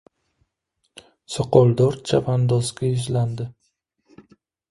[1.33, 3.47] Soqoldor chavandozga yuzlandi.